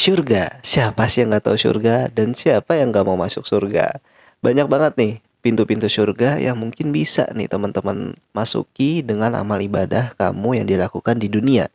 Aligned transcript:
Surga, 0.00 0.64
siapa 0.64 1.12
sih 1.12 1.20
yang 1.20 1.36
nggak 1.36 1.44
tahu 1.44 1.60
surga 1.60 2.08
dan 2.08 2.32
siapa 2.32 2.72
yang 2.72 2.88
nggak 2.88 3.04
mau 3.04 3.20
masuk 3.20 3.44
surga? 3.44 4.00
Banyak 4.40 4.64
banget 4.64 4.96
nih 4.96 5.20
pintu-pintu 5.44 5.92
surga 5.92 6.40
yang 6.40 6.56
mungkin 6.56 6.88
bisa 6.88 7.28
nih 7.36 7.52
teman-teman 7.52 8.16
masuki 8.32 9.04
dengan 9.04 9.36
amal 9.36 9.60
ibadah 9.60 10.16
kamu 10.16 10.56
yang 10.56 10.66
dilakukan 10.72 11.20
di 11.20 11.28
dunia. 11.28 11.68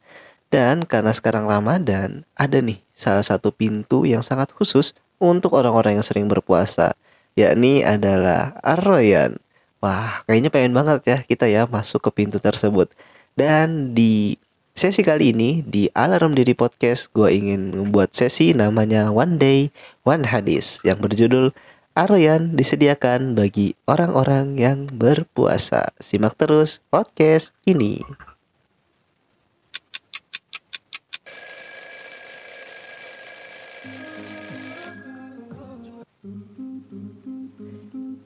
Dan 0.50 0.90
karena 0.90 1.14
sekarang 1.14 1.46
Ramadan, 1.46 2.26
ada 2.34 2.58
nih 2.66 2.82
salah 2.98 3.22
satu 3.22 3.54
pintu 3.54 4.10
yang 4.10 4.26
sangat 4.26 4.50
khusus 4.58 4.98
untuk 5.22 5.54
orang-orang 5.54 6.02
yang 6.02 6.06
sering 6.10 6.26
berpuasa, 6.26 6.98
yakni 7.38 7.86
adalah 7.86 8.58
Ar-Royan. 8.66 9.38
Wah, 9.86 10.26
kayaknya 10.26 10.50
pengen 10.50 10.74
banget 10.74 11.06
ya 11.06 11.18
kita 11.22 11.46
ya 11.46 11.70
masuk 11.70 12.10
ke 12.10 12.26
pintu 12.26 12.42
tersebut. 12.42 12.90
Dan 13.38 13.94
di 13.94 14.34
Sesi 14.76 15.08
kali 15.08 15.32
ini 15.32 15.64
di 15.64 15.88
Alarm 15.96 16.36
Diri 16.36 16.52
Podcast 16.52 17.08
gue 17.16 17.32
ingin 17.32 17.72
membuat 17.72 18.12
sesi 18.12 18.52
namanya 18.52 19.08
One 19.08 19.40
Day 19.40 19.72
One 20.04 20.28
Hadis 20.28 20.84
yang 20.84 21.00
berjudul 21.00 21.56
Aroyan 21.96 22.60
disediakan 22.60 23.40
bagi 23.40 23.80
orang-orang 23.88 24.60
yang 24.60 24.92
berpuasa. 24.92 25.96
Simak 26.04 26.36
terus 26.36 26.84
podcast 26.92 27.56
ini. 27.64 28.04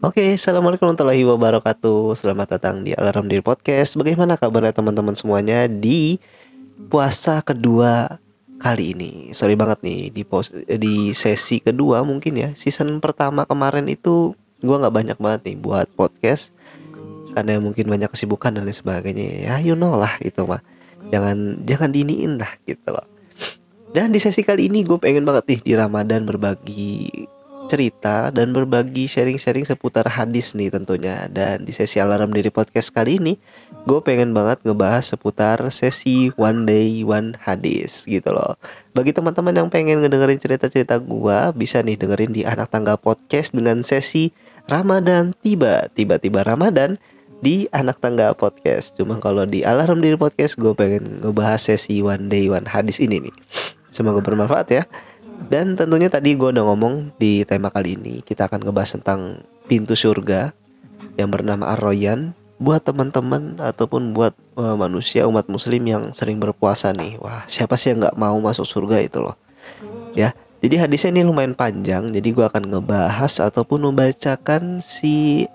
Oke, 0.02 0.34
assalamualaikum 0.34 0.90
warahmatullahi 0.90 1.30
wabarakatuh. 1.30 2.18
Selamat 2.18 2.58
datang 2.58 2.82
di 2.82 2.98
Alarm 2.98 3.30
Diri 3.30 3.46
Podcast. 3.46 3.94
Bagaimana 4.02 4.34
kabarnya 4.34 4.74
teman-teman 4.74 5.14
semuanya 5.14 5.70
di 5.70 6.18
puasa 6.88 7.44
kedua 7.44 8.22
kali 8.64 8.96
ini? 8.96 9.12
Sorry 9.36 9.60
banget 9.60 9.84
nih 9.84 10.16
di 10.16 10.24
pos 10.24 10.56
di 10.56 11.12
sesi 11.12 11.60
kedua 11.60 12.08
mungkin 12.08 12.40
ya. 12.40 12.50
Season 12.56 13.04
pertama 13.04 13.44
kemarin 13.44 13.92
itu 13.92 14.32
gua 14.64 14.80
nggak 14.80 14.96
banyak 14.96 15.18
banget 15.20 15.42
nih 15.52 15.58
buat 15.60 15.88
podcast 16.00 16.56
karena 17.36 17.62
mungkin 17.62 17.92
banyak 17.92 18.10
kesibukan 18.10 18.56
dan 18.56 18.64
lain 18.64 18.76
sebagainya. 18.76 19.52
Ya, 19.52 19.56
you 19.60 19.76
know 19.76 20.00
lah 20.00 20.16
itu 20.24 20.48
mah. 20.48 20.64
Jangan 21.12 21.68
jangan 21.68 21.90
diniin 21.92 22.40
lah 22.40 22.52
gitu 22.64 22.96
loh. 22.96 23.06
Dan 23.90 24.14
di 24.14 24.22
sesi 24.22 24.46
kali 24.46 24.70
ini 24.70 24.86
gue 24.86 25.02
pengen 25.02 25.26
banget 25.26 25.50
nih 25.50 25.60
di 25.66 25.74
Ramadan 25.74 26.22
berbagi 26.30 27.10
cerita 27.70 28.34
dan 28.34 28.50
berbagi 28.50 29.06
sharing-sharing 29.06 29.62
seputar 29.62 30.10
hadis 30.10 30.58
nih 30.58 30.74
tentunya. 30.74 31.30
Dan 31.30 31.62
di 31.62 31.70
sesi 31.70 32.02
alarm 32.02 32.34
diri 32.34 32.50
podcast 32.50 32.90
kali 32.90 33.22
ini 33.22 33.38
gue 33.86 34.02
pengen 34.02 34.34
banget 34.34 34.66
ngebahas 34.66 35.14
seputar 35.14 35.62
sesi 35.70 36.34
one 36.34 36.66
day 36.66 37.06
one 37.06 37.38
hadis 37.38 38.10
gitu 38.10 38.34
loh. 38.34 38.58
Bagi 38.98 39.14
teman-teman 39.14 39.54
yang 39.54 39.70
pengen 39.70 40.02
ngedengerin 40.02 40.42
cerita-cerita 40.42 40.98
gue 40.98 41.40
bisa 41.54 41.86
nih 41.86 41.96
dengerin 42.02 42.34
di 42.34 42.42
anak 42.42 42.74
tangga 42.74 42.98
podcast 42.98 43.54
dengan 43.54 43.86
sesi 43.86 44.34
Ramadan 44.66 45.38
tiba. 45.46 45.86
Tiba-tiba 45.94 46.42
Ramadan 46.42 46.98
di 47.40 47.70
anak 47.70 48.02
tangga 48.02 48.34
podcast. 48.34 48.98
Cuma 48.98 49.22
kalau 49.22 49.46
di 49.46 49.62
alarm 49.62 50.02
diri 50.02 50.18
podcast 50.18 50.58
gue 50.58 50.74
pengen 50.74 51.22
ngebahas 51.22 51.62
sesi 51.62 52.02
one 52.02 52.34
day 52.34 52.50
one 52.50 52.66
hadis 52.66 52.98
ini 52.98 53.30
nih. 53.30 53.36
Semoga 53.94 54.22
bermanfaat 54.26 54.68
ya 54.74 54.84
dan 55.50 55.74
tentunya 55.74 56.08
tadi 56.08 56.38
gue 56.38 56.54
udah 56.54 56.62
ngomong 56.62 57.18
di 57.18 57.42
tema 57.44 57.74
kali 57.74 57.98
ini 57.98 58.22
kita 58.22 58.46
akan 58.46 58.64
ngebahas 58.64 59.02
tentang 59.02 59.42
pintu 59.66 59.98
surga 59.98 60.54
yang 61.18 61.34
bernama 61.34 61.74
Ar-Royan 61.74 62.38
buat 62.60 62.84
teman-teman 62.84 63.56
ataupun 63.58 64.12
buat 64.12 64.36
uh, 64.60 64.76
manusia 64.76 65.24
umat 65.26 65.48
muslim 65.48 65.80
yang 65.88 66.04
sering 66.12 66.44
berpuasa 66.44 66.92
nih. 66.92 67.16
Wah, 67.24 67.48
siapa 67.48 67.80
sih 67.80 67.96
yang 67.96 68.04
nggak 68.04 68.20
mau 68.20 68.36
masuk 68.38 68.68
surga 68.68 69.00
itu 69.00 69.24
loh. 69.24 69.36
Ya. 70.14 70.36
Jadi 70.60 70.76
hadisnya 70.76 71.16
ini 71.16 71.24
lumayan 71.24 71.56
panjang, 71.56 72.12
jadi 72.12 72.36
gue 72.36 72.44
akan 72.44 72.68
ngebahas 72.68 73.32
ataupun 73.48 73.80
membacakan 73.80 74.84
si 74.84 75.48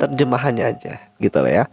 terjemahannya 0.00 0.72
aja 0.72 1.04
gitu 1.20 1.36
loh 1.44 1.52
ya. 1.52 1.64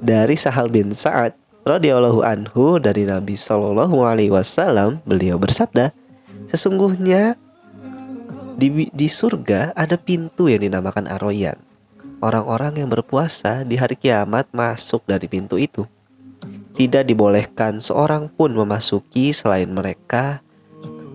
Dari 0.00 0.40
Sahal 0.40 0.72
bin 0.72 0.96
Sa'ad 0.96 1.36
radhiyallahu 1.68 2.24
anhu 2.24 2.80
dari 2.80 3.04
Nabi 3.04 3.36
Shallallahu 3.36 4.08
alaihi 4.08 4.32
wasallam 4.32 5.04
beliau 5.04 5.36
bersabda, 5.36 5.92
Sesungguhnya 6.50 7.38
di, 8.54 8.88
di 8.90 9.08
surga 9.10 9.74
ada 9.74 9.98
pintu 9.98 10.46
yang 10.46 10.62
dinamakan 10.62 11.10
Aroyan. 11.10 11.58
Orang-orang 12.22 12.80
yang 12.80 12.88
berpuasa 12.88 13.66
di 13.66 13.76
hari 13.76 13.98
kiamat 14.00 14.48
masuk 14.54 15.04
dari 15.04 15.28
pintu 15.28 15.60
itu. 15.60 15.84
Tidak 16.74 17.06
dibolehkan 17.06 17.78
seorang 17.78 18.32
pun 18.32 18.50
memasuki 18.56 19.30
selain 19.30 19.70
mereka 19.70 20.42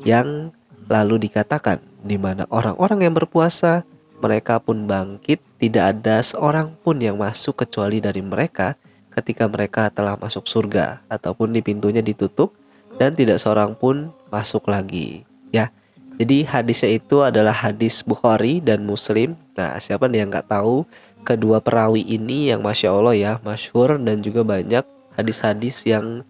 yang 0.07 0.55
lalu 0.87 1.27
dikatakan 1.27 1.83
di 1.99 2.15
mana 2.15 2.47
orang-orang 2.47 3.03
yang 3.03 3.13
berpuasa 3.15 3.83
mereka 4.19 4.59
pun 4.59 4.87
bangkit 4.87 5.39
tidak 5.59 5.99
ada 5.99 6.23
seorang 6.23 6.71
pun 6.79 6.99
yang 6.99 7.19
masuk 7.19 7.59
kecuali 7.59 7.99
dari 7.99 8.23
mereka 8.23 8.75
ketika 9.11 9.47
mereka 9.51 9.91
telah 9.91 10.15
masuk 10.15 10.47
surga 10.47 11.03
ataupun 11.11 11.51
di 11.51 11.59
pintunya 11.59 11.99
ditutup 11.99 12.55
dan 12.99 13.15
tidak 13.15 13.39
seorang 13.39 13.75
pun 13.75 14.11
masuk 14.29 14.69
lagi 14.69 15.25
ya. 15.53 15.73
Jadi 16.19 16.43
hadisnya 16.43 16.99
itu 16.99 17.23
adalah 17.23 17.55
hadis 17.55 18.03
Bukhari 18.03 18.59
dan 18.59 18.83
Muslim. 18.83 19.39
Nah 19.55 19.79
siapa 19.79 20.11
nih 20.11 20.27
yang 20.27 20.29
nggak 20.31 20.51
tahu 20.51 20.83
kedua 21.23 21.59
perawi 21.63 22.03
ini 22.03 22.51
yang 22.51 22.63
masya 22.63 22.91
Allah 22.91 23.15
ya 23.15 23.33
masyhur 23.43 23.99
dan 23.99 24.23
juga 24.23 24.43
banyak 24.43 24.83
hadis-hadis 25.15 25.83
yang 25.83 26.23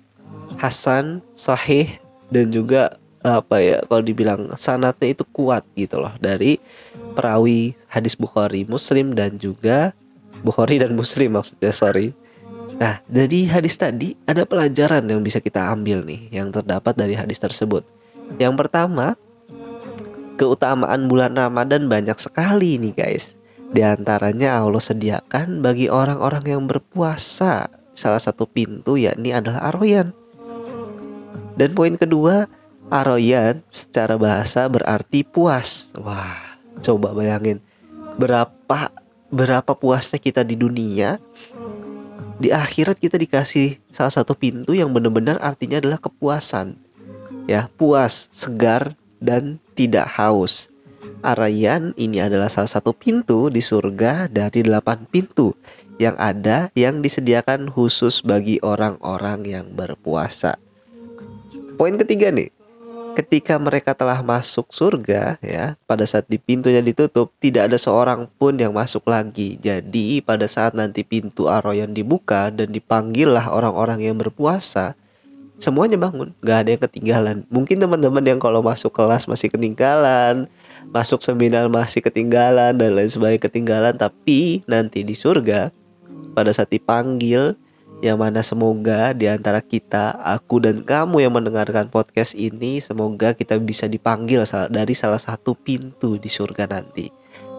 hasan 0.58 1.22
sahih 1.34 1.88
dan 2.34 2.50
juga 2.50 2.98
apa 3.20 3.60
ya 3.60 3.84
kalau 3.86 4.04
dibilang 4.04 4.48
sanatnya 4.56 5.12
itu 5.12 5.28
kuat 5.28 5.68
gitu 5.76 6.00
loh 6.00 6.16
dari 6.24 6.58
perawi 7.14 7.76
hadis 7.92 8.16
Bukhari 8.16 8.64
Muslim 8.64 9.12
dan 9.12 9.36
juga 9.36 9.92
Bukhari 10.40 10.80
dan 10.80 10.96
Muslim 10.96 11.36
maksudnya 11.36 11.76
sorry 11.76 12.16
Nah, 12.78 13.02
dari 13.10 13.50
hadis 13.50 13.80
tadi 13.80 14.14
ada 14.30 14.46
pelajaran 14.46 15.02
yang 15.10 15.26
bisa 15.26 15.42
kita 15.42 15.74
ambil 15.74 16.06
nih 16.06 16.30
yang 16.30 16.54
terdapat 16.54 16.94
dari 16.94 17.18
hadis 17.18 17.42
tersebut. 17.42 17.82
Yang 18.38 18.54
pertama, 18.62 19.18
keutamaan 20.38 21.10
bulan 21.10 21.34
Ramadan 21.34 21.90
banyak 21.90 22.20
sekali 22.22 22.78
nih 22.78 22.94
guys. 22.94 23.42
Di 23.74 23.82
antaranya 23.82 24.62
Allah 24.62 24.82
sediakan 24.82 25.66
bagi 25.66 25.90
orang-orang 25.90 26.46
yang 26.46 26.64
berpuasa 26.70 27.70
salah 27.98 28.22
satu 28.22 28.46
pintu 28.46 29.02
yakni 29.02 29.34
adalah 29.34 29.74
Aroyan. 29.74 30.14
Dan 31.58 31.74
poin 31.74 31.98
kedua, 31.98 32.46
Aroyan 32.90 33.66
secara 33.70 34.18
bahasa 34.18 34.66
berarti 34.70 35.26
puas. 35.26 35.94
Wah, 35.98 36.58
coba 36.82 37.14
bayangin 37.14 37.62
berapa 38.20 38.92
berapa 39.30 39.72
puasnya 39.78 40.20
kita 40.20 40.42
di 40.44 40.60
dunia 40.60 41.22
di 42.40 42.56
akhirat 42.56 42.96
kita 42.96 43.20
dikasih 43.20 43.84
salah 43.92 44.16
satu 44.16 44.32
pintu 44.32 44.72
yang 44.72 44.96
benar-benar 44.96 45.38
artinya 45.44 45.84
adalah 45.84 46.00
kepuasan 46.00 46.80
ya 47.50 47.66
puas, 47.76 48.30
segar 48.30 48.94
dan 49.18 49.58
tidak 49.74 50.06
haus. 50.16 50.70
Arayan 51.26 51.98
ini 51.98 52.22
adalah 52.22 52.48
salah 52.48 52.70
satu 52.70 52.96
pintu 52.96 53.50
di 53.50 53.60
surga 53.60 54.30
dari 54.32 54.64
delapan 54.64 55.04
pintu 55.10 55.58
yang 56.00 56.16
ada 56.16 56.72
yang 56.78 57.04
disediakan 57.04 57.68
khusus 57.68 58.24
bagi 58.24 58.62
orang-orang 58.64 59.44
yang 59.44 59.68
berpuasa. 59.76 60.56
Poin 61.76 61.96
ketiga 62.00 62.32
nih, 62.32 62.52
ketika 63.18 63.56
mereka 63.58 63.96
telah 63.96 64.20
masuk 64.22 64.70
surga 64.74 65.40
ya, 65.40 65.78
pada 65.88 66.04
saat 66.04 66.28
di 66.28 66.38
pintunya 66.38 66.84
ditutup 66.84 67.32
tidak 67.40 67.72
ada 67.72 67.78
seorang 67.80 68.28
pun 68.38 68.58
yang 68.58 68.76
masuk 68.76 69.08
lagi. 69.08 69.58
Jadi 69.62 70.22
pada 70.22 70.46
saat 70.46 70.76
nanti 70.78 71.02
pintu 71.02 71.48
Arayan 71.48 71.96
dibuka 71.96 72.52
dan 72.54 72.74
dipanggillah 72.74 73.50
orang-orang 73.50 74.06
yang 74.06 74.18
berpuasa, 74.20 75.00
semuanya 75.60 76.00
bangun 76.00 76.32
nggak 76.40 76.58
ada 76.64 76.70
yang 76.72 76.84
ketinggalan 76.88 77.38
mungkin 77.52 77.84
teman-teman 77.84 78.24
yang 78.24 78.40
kalau 78.40 78.64
masuk 78.64 78.96
kelas 78.96 79.28
masih 79.28 79.52
ketinggalan 79.52 80.48
masuk 80.96 81.20
seminar 81.20 81.68
masih 81.68 82.00
ketinggalan 82.00 82.80
dan 82.80 82.96
lain 82.96 83.12
sebagainya 83.12 83.44
ketinggalan 83.44 83.94
tapi 84.00 84.64
nanti 84.72 85.04
di 85.04 85.12
surga 85.12 85.68
pada 86.32 86.56
saat 86.56 86.72
dipanggil 86.72 87.60
yang 88.00 88.16
mana 88.16 88.40
semoga 88.40 89.12
di 89.12 89.28
antara 89.28 89.60
kita 89.60 90.16
aku 90.24 90.64
dan 90.64 90.80
kamu 90.88 91.28
yang 91.28 91.34
mendengarkan 91.36 91.92
podcast 91.92 92.32
ini 92.32 92.80
semoga 92.80 93.36
kita 93.36 93.60
bisa 93.60 93.92
dipanggil 93.92 94.48
dari 94.72 94.96
salah 94.96 95.20
satu 95.20 95.52
pintu 95.52 96.16
di 96.16 96.32
surga 96.32 96.64
nanti 96.72 97.12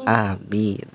amin 0.09 0.89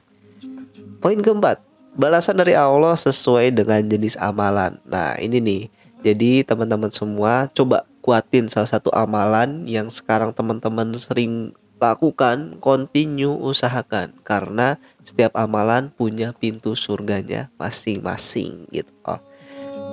poin 0.98 1.22
keempat 1.22 1.62
balasan 1.94 2.42
dari 2.42 2.58
Allah 2.58 2.98
sesuai 2.98 3.54
dengan 3.54 3.86
jenis 3.86 4.18
amalan 4.18 4.82
nah 4.90 5.14
ini 5.22 5.38
nih 5.38 5.64
jadi 6.02 6.42
teman-teman 6.42 6.90
semua 6.90 7.46
coba 7.54 7.86
kuatin 8.02 8.50
salah 8.50 8.70
satu 8.70 8.90
amalan 8.98 9.70
yang 9.70 9.94
sekarang 9.94 10.34
teman-teman 10.34 10.94
sering 10.98 11.54
lakukan, 11.76 12.56
continue 12.64 13.36
usahakan 13.36 14.16
karena 14.24 14.80
setiap 15.04 15.36
amalan 15.36 15.92
punya 15.92 16.32
pintu 16.32 16.74
surganya 16.74 17.52
masing-masing 17.60 18.66
gitu. 18.72 18.92
Oh. 19.04 19.20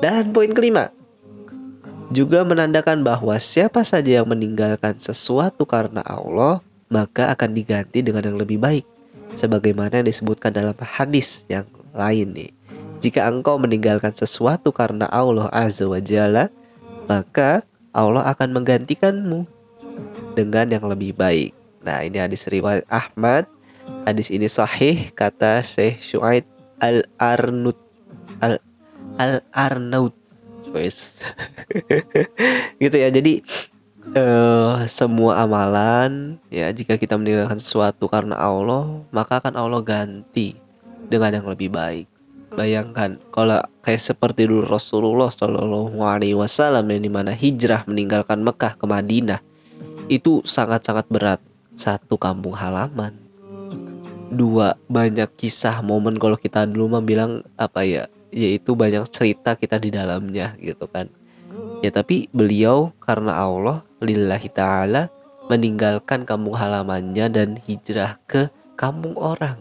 Dan 0.03 0.35
poin 0.35 0.51
kelima, 0.51 0.91
juga 2.11 2.43
menandakan 2.43 3.07
bahwa 3.07 3.39
siapa 3.39 3.87
saja 3.87 4.19
yang 4.19 4.27
meninggalkan 4.27 4.99
sesuatu 4.99 5.63
karena 5.63 6.03
Allah, 6.03 6.59
maka 6.91 7.31
akan 7.31 7.55
diganti 7.55 8.03
dengan 8.03 8.27
yang 8.27 8.35
lebih 8.35 8.59
baik. 8.59 8.83
Sebagaimana 9.33 10.03
yang 10.03 10.11
disebutkan 10.11 10.51
dalam 10.51 10.75
hadis 10.83 11.47
yang 11.47 11.65
lain 11.95 12.35
nih. 12.35 12.51
Jika 12.99 13.31
engkau 13.31 13.57
meninggalkan 13.63 14.11
sesuatu 14.11 14.75
karena 14.75 15.07
Allah 15.07 15.47
Azza 15.55 15.87
wa 15.87 16.03
Jalla, 16.03 16.51
maka 17.07 17.63
Allah 17.95 18.27
akan 18.27 18.59
menggantikanmu 18.59 19.47
dengan 20.35 20.67
yang 20.67 20.85
lebih 20.85 21.15
baik. 21.15 21.55
Nah, 21.87 22.03
ini 22.03 22.19
hadis 22.19 22.51
riwayat 22.51 22.85
Ahmad. 22.91 23.47
Hadis 24.03 24.35
ini 24.35 24.51
sahih 24.51 25.15
kata 25.15 25.63
Syekh 25.63 26.03
Syuaib 26.03 26.45
Al-Arnut 26.83 27.79
Al 28.43 28.59
Al-Arnaut. 29.23 30.15
Wes. 30.75 31.23
gitu 32.83 32.97
ya. 32.99 33.11
Jadi 33.11 33.43
uh, 34.15 34.83
semua 34.91 35.43
amalan 35.43 36.39
ya 36.51 36.71
jika 36.75 36.99
kita 36.99 37.15
meninggalkan 37.15 37.63
sesuatu 37.63 38.11
karena 38.11 38.39
Allah, 38.39 38.87
maka 39.15 39.39
akan 39.39 39.55
Allah 39.55 39.83
ganti 39.83 40.59
dengan 41.07 41.39
yang 41.39 41.47
lebih 41.47 41.71
baik. 41.71 42.07
Bayangkan 42.53 43.17
kalau 43.33 43.65
kayak 43.81 44.03
seperti 44.03 44.45
dulu 44.45 44.69
Rasulullah 44.69 45.33
Shallallahu 45.33 46.05
Alaihi 46.05 46.37
Wasallam 46.37 46.85
yang 46.93 47.01
di 47.01 47.09
mana 47.09 47.33
hijrah 47.33 47.89
meninggalkan 47.89 48.45
Mekah 48.45 48.77
ke 48.77 48.85
Madinah 48.85 49.41
itu 50.13 50.45
sangat-sangat 50.45 51.09
berat. 51.09 51.41
Satu 51.73 52.21
kampung 52.21 52.53
halaman, 52.53 53.17
dua 54.29 54.77
banyak 54.85 55.33
kisah 55.41 55.81
momen 55.81 56.21
kalau 56.21 56.37
kita 56.37 56.69
dulu 56.69 56.93
mah 56.93 57.01
bilang 57.01 57.41
apa 57.57 57.89
ya, 57.89 58.05
yaitu 58.33 58.75
banyak 58.75 59.05
cerita 59.13 59.55
kita 59.55 59.77
di 59.79 59.93
dalamnya 59.93 60.57
gitu 60.59 60.89
kan. 60.89 61.07
Ya 61.85 61.93
tapi 61.93 62.33
beliau 62.33 62.97
karena 62.99 63.37
Allah 63.37 63.85
lillahi 64.01 64.49
taala 64.49 65.13
meninggalkan 65.47 66.25
kampung 66.25 66.57
halamannya 66.57 67.27
dan 67.29 67.49
hijrah 67.69 68.17
ke 68.25 68.49
kampung 68.75 69.15
orang 69.21 69.61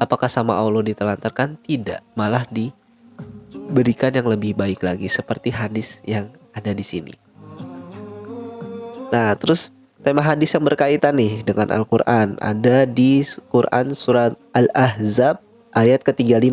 Apakah 0.00 0.32
sama 0.32 0.56
Allah 0.56 0.80
ditelantarkan? 0.80 1.60
Tidak, 1.60 2.16
malah 2.16 2.48
diberikan 2.48 4.16
yang 4.16 4.32
lebih 4.32 4.56
baik 4.56 4.80
lagi 4.80 5.12
seperti 5.12 5.52
hadis 5.52 6.00
yang 6.08 6.32
ada 6.56 6.72
di 6.72 6.80
sini. 6.80 7.12
Nah, 9.12 9.36
terus 9.36 9.76
tema 10.00 10.24
hadis 10.24 10.56
yang 10.56 10.64
berkaitan 10.64 11.20
nih 11.20 11.44
dengan 11.44 11.68
Al-Qur'an 11.68 12.40
ada 12.40 12.88
di 12.88 13.20
Quran 13.52 13.92
surat 13.92 14.32
Al-Ahzab 14.56 15.44
ayat 15.76 16.00
ke-35 16.00 16.48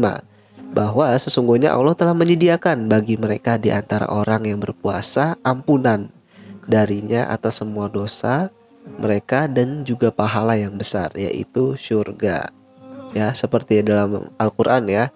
bahwa 0.72 1.12
sesungguhnya 1.16 1.74
Allah 1.74 1.96
telah 1.96 2.14
menyediakan 2.14 2.88
bagi 2.92 3.16
mereka 3.16 3.56
di 3.56 3.72
antara 3.72 4.08
orang 4.12 4.46
yang 4.48 4.60
berpuasa 4.60 5.40
ampunan 5.42 6.12
darinya 6.68 7.32
atas 7.32 7.64
semua 7.64 7.88
dosa 7.88 8.52
mereka 9.00 9.48
dan 9.48 9.84
juga 9.84 10.12
pahala 10.12 10.56
yang 10.60 10.76
besar 10.76 11.12
yaitu 11.16 11.76
surga 11.76 12.52
ya 13.16 13.32
seperti 13.32 13.84
dalam 13.84 14.28
Al-Qur'an 14.40 14.88
ya. 14.88 15.12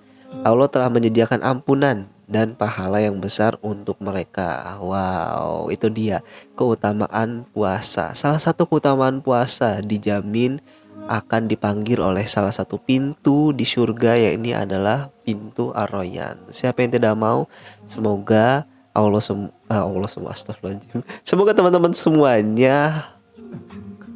Allah 0.48 0.72
telah 0.72 0.88
menyediakan 0.88 1.44
ampunan 1.44 2.08
dan 2.32 2.56
pahala 2.56 3.04
yang 3.04 3.20
besar 3.20 3.60
untuk 3.60 4.00
mereka. 4.00 4.80
Wow, 4.80 5.68
itu 5.68 5.92
dia 5.92 6.24
keutamaan 6.56 7.44
puasa. 7.52 8.16
Salah 8.16 8.40
satu 8.40 8.64
keutamaan 8.64 9.20
puasa 9.20 9.84
dijamin 9.84 10.64
akan 11.10 11.50
dipanggil 11.50 12.02
oleh 12.02 12.26
salah 12.28 12.54
satu 12.54 12.78
pintu 12.78 13.56
di 13.56 13.66
surga 13.66 14.18
ya 14.18 14.30
ini 14.36 14.54
adalah 14.54 15.10
pintu 15.26 15.74
Ar-Rayyan. 15.74 16.52
Siapa 16.54 16.84
yang 16.84 16.92
tidak 16.98 17.16
mau 17.18 17.50
semoga 17.90 18.70
Allah 18.92 19.24
sem 19.24 19.48
ah, 19.72 19.88
Allah 19.88 20.10
semua 20.12 20.36
astagfirullahaladzim. 20.36 21.02
Semoga 21.24 21.56
teman-teman 21.56 21.96
semuanya 21.96 23.08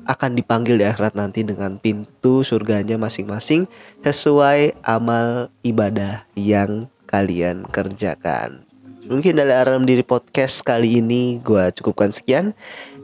akan 0.05 0.37
dipanggil 0.37 0.77
di 0.77 0.85
akhirat 0.85 1.17
nanti 1.17 1.41
dengan 1.41 1.81
pintu 1.81 2.45
surganya 2.45 2.99
masing-masing 2.99 3.65
sesuai 4.05 4.77
amal 4.85 5.49
ibadah 5.65 6.29
yang 6.37 6.91
kalian 7.09 7.65
kerjakan. 7.71 8.61
Mungkin 9.05 9.37
dari 9.37 9.53
alam 9.53 9.85
diri 9.85 10.01
podcast 10.01 10.65
kali 10.65 11.01
ini 11.01 11.41
gue 11.41 11.69
cukupkan 11.77 12.09
sekian. 12.09 12.57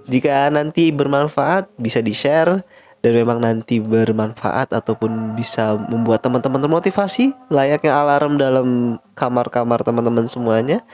Jika 0.09 0.49
nanti 0.49 0.89
bermanfaat 0.89 1.69
bisa 1.77 2.01
di-share 2.01 2.65
dan 3.01 3.17
memang 3.17 3.41
nanti 3.41 3.81
bermanfaat 3.81 4.73
ataupun 4.73 5.33
bisa 5.33 5.73
membuat 5.89 6.21
teman-teman 6.21 6.61
termotivasi 6.61 7.33
layaknya 7.49 7.97
alarm 7.97 8.37
dalam 8.37 8.97
kamar-kamar 9.17 9.81
teman-teman 9.81 10.29
semuanya. 10.29 10.85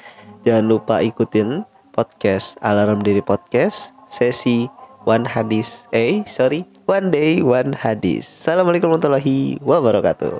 Jangan 0.48 0.66
lupa 0.66 1.04
ikutin 1.04 1.68
podcast 1.92 2.56
Alarm 2.64 3.04
Diri 3.04 3.20
Podcast 3.20 3.92
sesi 4.08 4.72
one 5.04 5.28
hadis. 5.28 5.92
Eh, 5.92 6.24
sorry, 6.24 6.64
one 6.88 7.12
day 7.12 7.44
one 7.44 7.76
hadis. 7.76 8.24
Assalamualaikum 8.24 8.88
warahmatullahi 8.88 9.60
wabarakatuh. 9.60 10.40